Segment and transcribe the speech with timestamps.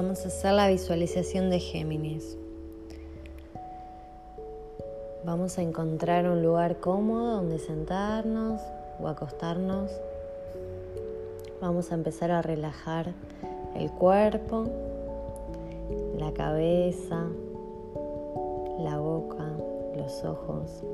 [0.00, 2.38] Vamos a hacer la visualización de Géminis.
[5.24, 8.62] Vamos a encontrar un lugar cómodo donde sentarnos
[9.00, 9.90] o acostarnos.
[11.60, 13.12] Vamos a empezar a relajar
[13.74, 14.66] el cuerpo,
[16.16, 17.24] la cabeza,
[18.78, 19.50] la boca,
[19.96, 20.84] los ojos,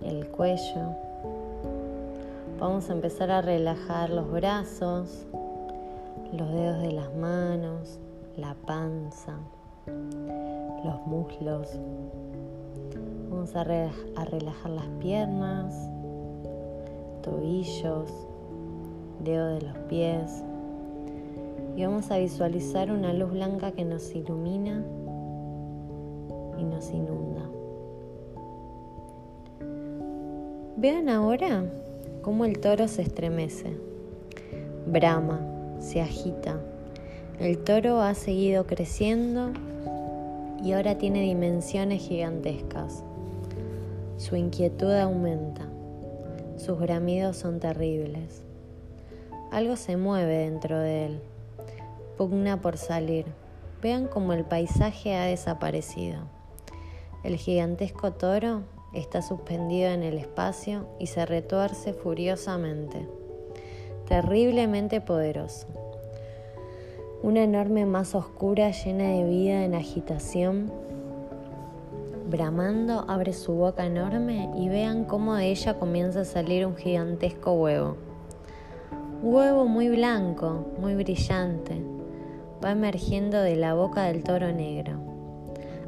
[0.00, 0.94] el cuello.
[2.60, 5.26] Vamos a empezar a relajar los brazos,
[6.32, 7.98] los dedos de las manos,
[8.36, 9.38] la panza,
[10.84, 11.78] los muslos.
[13.30, 15.74] Vamos a, relajar las piernas,
[17.22, 18.10] tobillos,
[19.24, 20.44] dedos de los pies.
[21.76, 24.84] Y vamos a visualizar una luz blanca que nos ilumina
[26.58, 27.42] y nos inunda.
[30.76, 31.64] Vean ahora
[32.22, 33.76] cómo el toro se estremece,
[34.86, 35.40] brama,
[35.80, 36.60] se agita.
[37.38, 39.50] El toro ha seguido creciendo
[40.62, 43.02] y ahora tiene dimensiones gigantescas.
[44.18, 45.66] Su inquietud aumenta.
[46.58, 48.42] Sus bramidos son terribles.
[49.50, 51.20] Algo se mueve dentro de él.
[52.18, 53.24] Pugna por salir.
[53.80, 56.18] Vean cómo el paisaje ha desaparecido.
[57.24, 63.06] El gigantesco toro está suspendido en el espacio y se retuerce furiosamente
[64.10, 65.68] terriblemente poderoso.
[67.22, 70.72] Una enorme masa oscura llena de vida en agitación.
[72.28, 77.52] Bramando abre su boca enorme y vean cómo de ella comienza a salir un gigantesco
[77.52, 77.98] huevo.
[79.22, 81.80] Un huevo muy blanco, muy brillante,
[82.64, 84.94] va emergiendo de la boca del toro negro,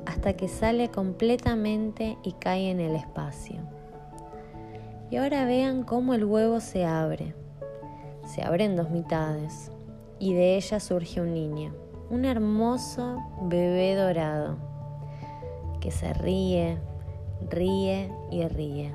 [0.07, 3.57] hasta que sale completamente y cae en el espacio.
[5.11, 7.42] Y ahora vean cómo el huevo se abre
[8.33, 9.71] se abre en dos mitades
[10.19, 11.75] y de ella surge un niño,
[12.09, 14.57] un hermoso bebé dorado
[15.81, 16.79] que se ríe,
[17.51, 18.95] ríe y ríe.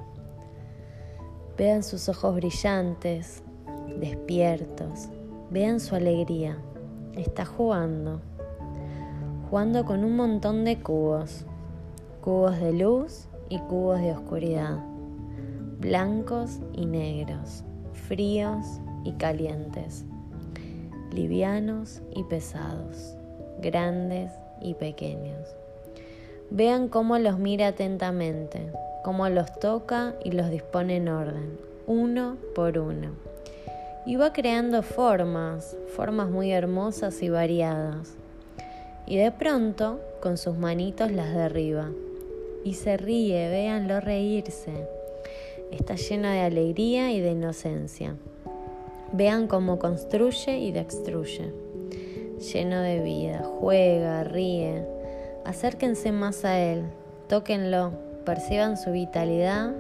[1.56, 3.44] Vean sus ojos brillantes,
[4.00, 5.10] despiertos,
[5.52, 6.58] vean su alegría.
[7.14, 8.22] Está jugando,
[9.52, 11.46] jugando con un montón de cubos,
[12.22, 14.84] cubos de luz y cubos de oscuridad,
[15.80, 20.04] blancos y negros, fríos y calientes,
[21.14, 23.16] livianos y pesados,
[23.62, 24.32] grandes
[24.62, 25.48] y pequeños.
[26.50, 28.70] Vean cómo los mira atentamente,
[29.04, 31.58] cómo los toca y los dispone en orden,
[31.88, 33.12] uno por uno.
[34.06, 38.16] Y va creando formas, formas muy hermosas y variadas.
[39.06, 41.92] Y de pronto, con sus manitos las derriba.
[42.64, 44.88] Y se ríe, véanlo reírse.
[45.72, 48.16] Está lleno de alegría y de inocencia.
[49.14, 51.54] Vean cómo construye y destruye.
[52.52, 54.86] Lleno de vida, juega, ríe.
[55.46, 56.84] Acérquense más a él,
[57.30, 57.94] tóquenlo,
[58.26, 59.72] perciban su vitalidad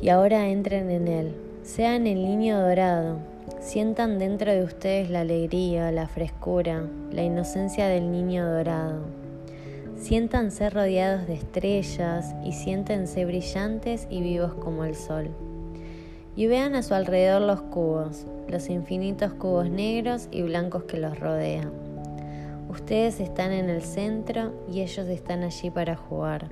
[0.00, 1.34] y ahora entren en él.
[1.64, 3.18] Sean el niño dorado,
[3.60, 9.00] sientan dentro de ustedes la alegría, la frescura, la inocencia del niño dorado.
[9.98, 15.30] Siéntanse rodeados de estrellas y siéntense brillantes y vivos como el sol
[16.36, 21.18] y vean a su alrededor los cubos, los infinitos cubos negros y blancos que los
[21.18, 21.72] rodean.
[22.68, 26.48] Ustedes están en el centro y ellos están allí para jugar.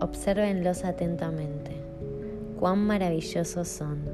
[0.00, 1.72] Obsérvenlos atentamente.
[2.58, 4.04] Cuán maravillosos son.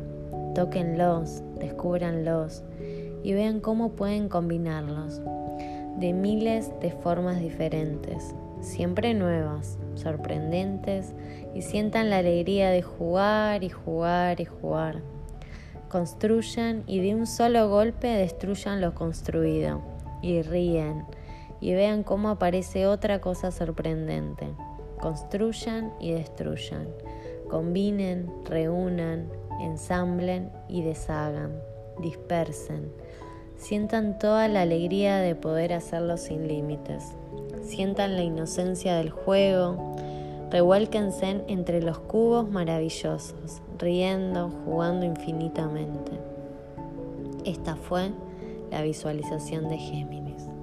[0.54, 2.62] Tóquenlos, descúbranlos
[3.22, 5.20] y vean cómo pueden combinarlos
[5.98, 11.14] de miles de formas diferentes, siempre nuevas, sorprendentes
[11.54, 15.02] y sientan la alegría de jugar y jugar y jugar.
[15.88, 19.82] Construyan y de un solo golpe destruyan lo construido
[20.22, 21.04] y ríen
[21.60, 24.48] y vean cómo aparece otra cosa sorprendente.
[25.00, 26.88] Construyan y destruyan.
[27.48, 29.28] Combinen, reúnan,
[29.60, 31.52] ensamblen y deshagan.
[32.00, 32.92] Dispersen.
[33.58, 37.14] Sientan toda la alegría de poder hacerlo sin límites.
[37.62, 39.96] Sientan la inocencia del juego,
[40.50, 46.12] revuélquense entre los cubos maravillosos, riendo, jugando infinitamente.
[47.44, 48.10] Esta fue
[48.70, 50.55] la visualización de Géminis.